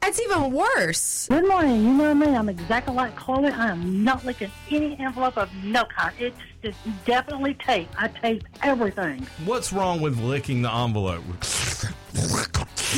That's 0.00 0.20
even 0.20 0.52
worse. 0.52 1.28
Good 1.28 1.48
morning. 1.48 1.82
You 1.82 1.92
know 1.94 2.14
me. 2.14 2.28
I'm 2.28 2.48
exactly 2.48 2.94
like 2.94 3.16
Chloe. 3.16 3.48
I 3.48 3.70
am 3.70 4.04
not 4.04 4.24
licking 4.24 4.50
any 4.70 4.98
envelope 4.98 5.38
of 5.38 5.52
no 5.64 5.84
kind. 5.86 6.14
It's 6.18 6.36
just 6.62 6.78
definitely 7.04 7.54
tape. 7.54 7.88
I 7.98 8.08
tape 8.08 8.44
everything. 8.62 9.26
What's 9.44 9.72
wrong 9.72 10.00
with 10.00 10.18
licking 10.18 10.62
the 10.62 10.72
envelope? 10.72 11.24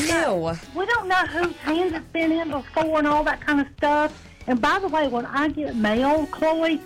No. 0.08 0.56
We 0.74 0.86
don't 0.86 1.08
know 1.08 1.26
whose 1.26 1.56
hands 1.58 1.92
it's 1.92 2.06
been 2.12 2.32
in 2.32 2.50
before 2.50 2.98
and 2.98 3.06
all 3.06 3.22
that 3.24 3.40
kind 3.40 3.60
of 3.60 3.68
stuff. 3.76 4.26
And 4.46 4.60
by 4.60 4.78
the 4.78 4.88
way, 4.88 5.06
when 5.08 5.26
I 5.26 5.48
get 5.48 5.76
mail, 5.76 6.26
Chloe, 6.26 6.80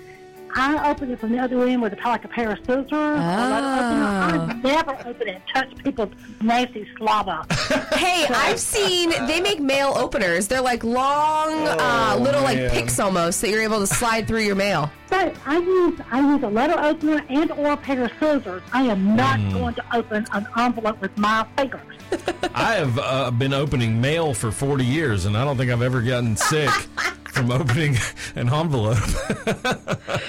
I 0.55 0.91
open 0.91 1.11
it 1.11 1.21
from 1.21 1.33
the 1.33 1.39
other 1.39 1.63
end 1.67 1.83
with 1.83 1.93
a, 1.93 1.97
like 2.09 2.25
a 2.25 2.29
pair 2.29 2.51
of 2.53 2.59
scissors. 2.61 2.89
I 2.93 4.39
open 4.39 4.51
it. 4.51 4.55
I 4.57 4.61
never 4.63 4.93
open 5.09 5.29
it 5.29 5.35
and 5.35 5.43
touch 5.53 5.85
people's 5.85 6.13
nasty 6.41 6.87
slobber. 6.97 7.45
Hey, 7.99 8.27
I've 8.31 8.61
seen 8.61 9.11
they 9.27 9.41
make 9.41 9.59
mail 9.59 9.93
openers. 9.97 10.47
They're 10.47 10.61
like 10.63 10.85
long, 10.85 11.67
uh, 11.67 12.15
Oh, 12.17 12.21
little 12.23 12.43
like 12.43 12.57
man. 12.59 12.71
picks 12.71 13.01
almost 13.01 13.41
that 13.41 13.51
you're 13.51 13.63
able 13.63 13.81
to 13.81 13.89
slide 13.89 14.29
through 14.29 14.43
your 14.43 14.55
mail. 14.55 14.89
But 15.11 15.35
I 15.45 15.59
use 15.59 15.99
I 16.13 16.21
use 16.21 16.43
a 16.45 16.49
letter 16.49 16.79
opener 16.79 17.25
and 17.29 17.51
or 17.53 17.73
a 17.73 17.77
pair 17.77 18.05
of 18.05 18.13
scissors. 18.21 18.63
I 18.73 18.85
am 18.85 19.17
not 19.17 19.41
Mm. 19.41 19.53
going 19.53 19.75
to 19.75 19.97
open 19.97 20.27
an 20.33 20.47
envelope 20.57 21.01
with 21.01 21.17
my 21.19 21.45
fingers. 21.57 21.81
I 22.55 22.75
have 22.75 22.99
uh, 23.01 23.31
been 23.33 23.53
opening 23.53 24.01
mail 24.01 24.33
for 24.33 24.53
40 24.53 24.85
years, 24.85 25.25
and 25.25 25.37
I 25.37 25.45
don't 25.45 25.57
think 25.57 25.71
I've 25.73 25.83
ever 25.83 26.01
gotten 26.01 26.37
sick 26.37 26.71
from 27.39 27.53
opening 27.53 27.97
an 28.35 28.53
envelope. 28.53 28.99
Well, 29.47 29.95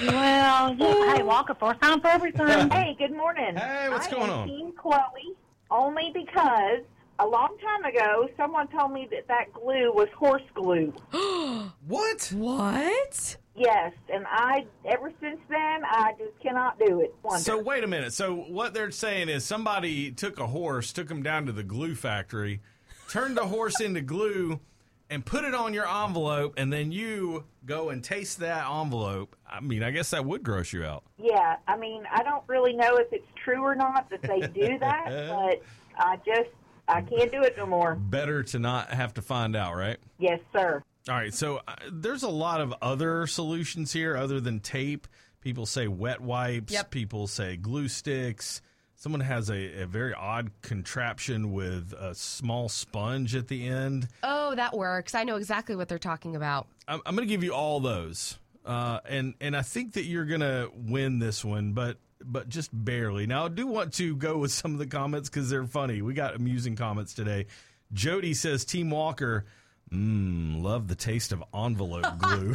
yeah, 0.78 1.14
hey, 1.14 1.22
Walker, 1.24 1.56
first 1.58 1.80
time 1.82 2.00
for 2.00 2.06
everything. 2.06 2.70
Hey, 2.70 2.94
good 2.98 3.10
morning. 3.10 3.56
Hey, 3.56 3.88
what's 3.88 4.06
I 4.06 4.10
going 4.12 4.30
am 4.30 4.38
on? 4.38 4.48
Team 4.48 4.72
Chloe, 4.80 5.34
only 5.72 6.12
because 6.14 6.84
a 7.18 7.26
long 7.26 7.56
time 7.60 7.84
ago 7.84 8.28
someone 8.36 8.68
told 8.68 8.92
me 8.92 9.08
that 9.10 9.26
that 9.26 9.52
glue 9.52 9.92
was 9.92 10.06
horse 10.16 10.42
glue. 10.54 10.94
what? 11.88 12.32
What? 12.32 13.36
Yes, 13.56 13.92
and 14.12 14.24
I 14.28 14.66
ever 14.84 15.12
since 15.20 15.40
then 15.48 15.84
I 15.84 16.12
just 16.16 16.38
cannot 16.40 16.78
do 16.78 17.00
it. 17.00 17.12
Wonder. 17.24 17.42
So 17.42 17.60
wait 17.60 17.82
a 17.82 17.88
minute. 17.88 18.12
So 18.12 18.36
what 18.36 18.72
they're 18.72 18.92
saying 18.92 19.28
is 19.28 19.44
somebody 19.44 20.12
took 20.12 20.38
a 20.38 20.46
horse, 20.46 20.92
took 20.92 21.10
him 21.10 21.24
down 21.24 21.46
to 21.46 21.52
the 21.52 21.64
glue 21.64 21.96
factory, 21.96 22.60
turned 23.08 23.36
the 23.36 23.46
horse 23.46 23.80
into 23.80 24.00
glue, 24.00 24.60
and 25.10 25.26
put 25.26 25.44
it 25.44 25.54
on 25.54 25.74
your 25.74 25.86
envelope, 25.86 26.54
and 26.56 26.72
then 26.72 26.92
you 26.92 27.44
go 27.66 27.90
and 27.90 28.02
taste 28.02 28.38
that 28.38 28.64
envelope. 28.70 29.36
I 29.48 29.60
mean, 29.60 29.82
I 29.82 29.90
guess 29.90 30.10
that 30.10 30.24
would 30.24 30.42
gross 30.42 30.72
you 30.72 30.84
out. 30.84 31.02
yeah, 31.18 31.56
I 31.68 31.76
mean 31.76 32.04
I 32.10 32.22
don't 32.22 32.44
really 32.46 32.72
know 32.72 32.96
if 32.96 33.12
it's 33.12 33.26
true 33.44 33.60
or 33.62 33.74
not 33.74 34.08
that 34.10 34.22
they 34.22 34.40
do 34.40 34.78
that, 34.78 35.04
but 35.28 35.62
I 35.98 36.16
just 36.24 36.50
I 36.88 37.02
can't 37.02 37.30
do 37.30 37.42
it 37.42 37.56
no 37.56 37.66
more. 37.66 37.94
Better 37.96 38.42
to 38.44 38.58
not 38.58 38.90
have 38.90 39.14
to 39.14 39.22
find 39.22 39.54
out, 39.54 39.74
right? 39.76 39.98
Yes, 40.18 40.40
sir. 40.52 40.82
All 41.08 41.14
right, 41.14 41.32
so 41.32 41.60
uh, 41.66 41.74
there's 41.90 42.22
a 42.22 42.28
lot 42.28 42.60
of 42.60 42.74
other 42.82 43.26
solutions 43.26 43.92
here 43.92 44.16
other 44.16 44.38
than 44.40 44.60
tape. 44.60 45.08
People 45.40 45.64
say 45.66 45.88
wet 45.88 46.20
wipes. 46.20 46.72
Yep. 46.72 46.90
People 46.90 47.26
say 47.26 47.56
glue 47.56 47.88
sticks. 47.88 48.60
Someone 48.96 49.22
has 49.22 49.48
a, 49.48 49.80
a 49.82 49.86
very 49.86 50.12
odd 50.12 50.50
contraption 50.60 51.52
with 51.52 51.94
a 51.98 52.14
small 52.14 52.68
sponge 52.68 53.34
at 53.34 53.48
the 53.48 53.66
end. 53.66 54.08
Oh, 54.22 54.39
that 54.56 54.76
works. 54.76 55.14
I 55.14 55.24
know 55.24 55.36
exactly 55.36 55.76
what 55.76 55.88
they're 55.88 55.98
talking 55.98 56.36
about. 56.36 56.66
I'm, 56.86 57.00
I'm 57.06 57.14
going 57.14 57.26
to 57.26 57.32
give 57.32 57.44
you 57.44 57.52
all 57.52 57.80
those, 57.80 58.38
uh, 58.64 59.00
and 59.08 59.34
and 59.40 59.56
I 59.56 59.62
think 59.62 59.94
that 59.94 60.04
you're 60.04 60.26
going 60.26 60.40
to 60.40 60.70
win 60.74 61.18
this 61.18 61.44
one, 61.44 61.72
but 61.72 61.98
but 62.22 62.48
just 62.48 62.70
barely. 62.72 63.26
Now 63.26 63.46
I 63.46 63.48
do 63.48 63.66
want 63.66 63.94
to 63.94 64.14
go 64.16 64.38
with 64.38 64.52
some 64.52 64.72
of 64.72 64.78
the 64.78 64.86
comments 64.86 65.28
because 65.28 65.48
they're 65.50 65.66
funny. 65.66 66.02
We 66.02 66.14
got 66.14 66.34
amusing 66.34 66.76
comments 66.76 67.14
today. 67.14 67.46
Jody 67.92 68.34
says, 68.34 68.64
"Team 68.64 68.90
Walker, 68.90 69.46
mmm, 69.92 70.62
love 70.62 70.88
the 70.88 70.94
taste 70.94 71.32
of 71.32 71.42
envelope 71.54 72.06
glue." 72.18 72.54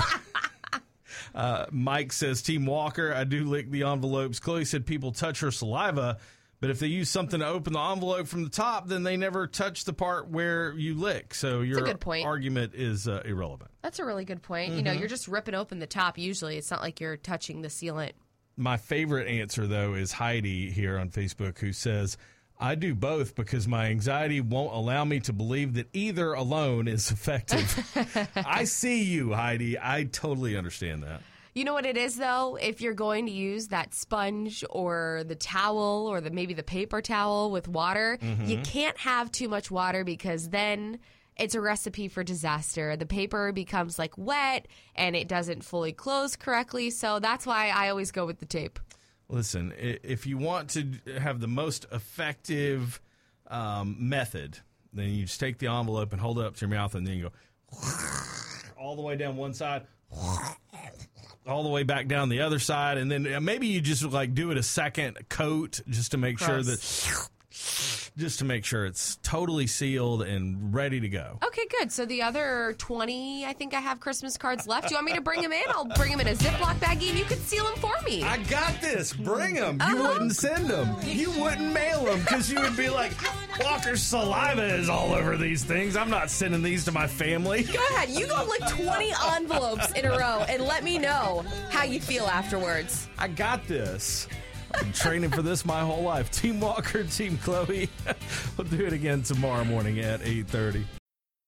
Uh, 1.34 1.66
Mike 1.72 2.14
says, 2.14 2.42
Team 2.42 2.66
Walker, 2.66 3.14
I 3.14 3.24
do 3.24 3.46
lick 3.46 3.70
the 3.70 3.84
envelopes. 3.84 4.40
Chloe 4.40 4.66
said 4.66 4.86
people 4.86 5.12
touch 5.12 5.40
her 5.42 5.52
saliva, 5.52 6.18
but 6.62 6.70
if 6.70 6.80
they 6.80 6.88
use 6.88 7.10
something 7.10 7.40
to 7.42 7.48
open 7.48 7.74
the 7.74 7.80
envelope 7.80 8.28
from 8.28 8.44
the 8.44 8.50
top, 8.50 8.88
then 8.88 9.04
they 9.04 9.18
never 9.18 9.46
touch 9.48 9.84
the 9.86 9.94
part 9.94 10.30
where 10.30 10.74
you 10.74 10.96
lick. 10.96 11.34
So 11.34 11.62
your 11.62 11.82
good 11.82 12.00
point. 12.00 12.26
argument 12.26 12.74
is 12.76 13.08
uh, 13.08 13.22
irrelevant. 13.26 13.72
That's 13.82 14.00
a 14.00 14.06
really 14.06 14.26
good 14.26 14.42
point. 14.42 14.74
You 14.74 14.82
know, 14.82 14.92
Mhm. 14.94 15.00
you're 15.00 15.08
just 15.08 15.28
ripping 15.28 15.54
open 15.56 15.80
the 15.80 15.88
top 15.88 16.18
usually. 16.18 16.58
It's 16.58 16.72
not 16.72 16.82
like 16.82 17.00
you're 17.00 17.18
touching 17.18 17.62
the 17.62 17.68
sealant. 17.68 18.14
My 18.58 18.78
favorite 18.78 19.28
answer, 19.28 19.68
though, 19.68 19.96
is 19.96 20.14
Heidi 20.14 20.72
here 20.72 20.98
on 20.98 21.10
Facebook, 21.10 21.60
who 21.60 21.74
says, 21.74 22.18
I 22.58 22.76
do 22.76 22.96
both 22.96 23.36
because 23.36 23.68
my 23.68 23.88
anxiety 23.88 24.40
won't 24.40 24.74
allow 24.74 25.04
me 25.04 25.20
to 25.20 25.34
believe 25.34 25.74
that 25.74 25.90
either 25.92 26.32
alone 26.32 26.88
is 26.88 27.12
effective. 27.12 28.30
I 28.36 28.64
see 28.64 29.04
you, 29.04 29.34
Heidi. 29.34 29.78
I 29.78 30.06
totally 30.06 30.56
understand 30.56 31.04
that. 31.04 31.22
You 31.56 31.64
know 31.64 31.74
what 31.74 31.86
it 31.86 31.96
is 31.96 32.18
though? 32.18 32.58
If 32.62 32.82
you're 32.82 32.94
going 32.94 33.28
to 33.28 33.32
use 33.32 33.70
that 33.70 33.94
sponge 33.94 34.64
or 34.70 35.24
the 35.26 35.36
towel 35.36 36.06
or 36.10 36.20
the 36.20 36.30
maybe 36.30 36.54
the 36.54 36.64
paper 36.64 37.02
towel 37.02 37.50
with 37.50 37.70
water, 37.70 38.20
Mhm. 38.22 38.48
you 38.50 38.58
can't 38.60 38.98
have 38.98 39.32
too 39.32 39.48
much 39.48 39.72
water 39.72 40.04
because 40.04 40.50
then 40.50 41.00
it's 41.38 41.56
a 41.56 41.62
recipe 41.62 42.10
for 42.10 42.26
disaster. 42.26 42.98
The 42.98 43.06
paper 43.06 43.54
becomes 43.54 43.98
like 43.98 44.18
wet 44.18 44.68
and 44.96 45.16
it 45.16 45.30
doesn't 45.30 45.64
fully 45.64 45.94
close 45.94 46.36
correctly. 46.36 46.90
So 46.90 47.20
that's 47.20 47.46
why 47.46 47.70
I 47.70 47.88
always 47.88 48.12
go 48.12 48.26
with 48.26 48.40
the 48.40 48.46
tape. 48.46 48.78
Listen, 49.30 49.74
if 49.78 50.28
you 50.28 50.38
want 50.38 50.70
to 50.72 50.92
have 51.20 51.40
the 51.40 51.48
most 51.48 51.86
effective 51.92 53.00
um, 53.48 53.96
method, 53.98 54.60
then 54.92 55.10
you 55.12 55.24
just 55.26 55.40
take 55.40 55.60
the 55.60 55.68
envelope 55.68 56.12
and 56.12 56.20
hold 56.20 56.38
it 56.38 56.46
up 56.46 56.56
to 56.58 56.62
your 56.66 56.70
mouth, 56.76 56.96
and 56.96 57.08
then 57.08 57.16
you 57.18 57.24
go 57.30 57.32
all 58.78 58.96
the 58.98 59.02
way 59.02 59.16
down 59.16 59.38
one 59.38 59.54
side, 59.54 59.86
all 61.48 61.64
the 61.64 61.70
way 61.70 61.84
back 61.84 62.08
down 62.08 62.30
the 62.30 62.42
other 62.42 62.60
side, 62.60 62.98
and 62.98 63.12
then 63.12 63.32
uh, 63.34 63.40
maybe 63.40 63.68
you 63.68 63.82
just 63.82 64.04
like 64.04 64.34
do 64.34 64.52
it 64.52 64.58
a 64.58 64.64
second 64.64 65.18
coat 65.30 65.82
just 65.90 66.12
to 66.12 66.18
make 66.18 66.40
sure 66.40 66.62
that 66.64 67.30
just 68.18 68.40
to 68.40 68.46
make 68.46 68.66
sure 68.66 68.86
it's 68.86 69.18
totally 69.24 69.68
sealed 69.68 70.22
and 70.24 70.74
ready 70.74 71.00
to 71.00 71.10
go. 71.10 71.38
Okay, 71.46 71.66
good. 71.80 71.92
So 71.92 72.06
the 72.06 72.22
other 72.22 72.76
20, 72.78 73.46
I 73.46 73.54
think 73.54 73.74
I 73.74 73.80
have 73.80 74.00
Christmas 74.00 74.38
cards 74.38 74.68
left. 74.68 74.88
Do 74.88 74.94
you 74.94 74.98
want 74.98 75.06
me 75.08 75.14
to 75.14 75.22
bring 75.22 75.42
them 75.42 75.52
in? 75.52 75.64
I'll 75.70 75.86
bring 75.86 76.12
them 76.12 76.20
in 76.22 76.28
a 76.28 76.34
Ziploc 76.36 76.76
baggie 76.80 77.10
and 77.10 77.20
you 77.20 77.26
can 77.26 77.38
seal 77.40 77.66
them 77.66 77.76
for 77.78 77.94
me. 78.06 78.24
I 78.24 78.38
got 78.44 78.80
this. 78.82 79.14
Bring 79.14 79.56
them. 79.56 79.76
You 79.80 79.86
Uh-huh. 79.86 80.14
wouldn't 80.14 80.36
send 80.36 80.68
them. 80.68 80.96
You 81.04 81.32
wouldn't 81.32 81.74
mail 81.74 82.06
them 82.06 82.20
because 82.20 82.52
you 82.52 82.60
would 82.62 82.76
be 82.78 82.90
like, 82.90 83.12
Walker's 83.62 84.02
saliva 84.04 84.66
is 84.76 84.90
all 84.90 85.14
over 85.14 85.38
these 85.38 85.64
things. 85.64 85.96
I'm 85.96 86.10
not 86.10 86.30
sending 86.30 86.62
these 86.62 86.84
to 86.86 86.92
my 86.92 87.08
family. 87.08 87.64
Go 87.64 87.80
ahead. 87.92 88.10
You 88.10 88.28
go 88.28 88.46
like 88.46 88.70
20 88.72 89.14
envelopes 89.34 89.92
in 89.94 90.06
a 90.06 90.12
row 90.18 90.44
and 90.50 90.62
let 90.64 90.84
me 90.84 90.98
know 90.98 91.46
how 91.70 91.84
you 91.84 92.00
feel 92.02 92.26
afterwards. 92.26 93.08
I 93.18 93.28
got 93.30 93.66
this. 93.68 94.28
Training 94.94 95.32
for 95.32 95.42
this 95.42 95.66
my 95.66 95.82
whole 95.82 96.04
life. 96.04 96.32
Team 96.32 96.60
Walker, 96.60 97.04
Team 97.04 97.38
Chloe. 97.38 97.90
we'll 98.58 98.68
do 98.68 98.86
it 98.86 98.94
again 98.94 99.24
tomorrow 99.24 99.64
morning 99.64 100.00
at 100.00 100.22
8.30. 100.22 100.86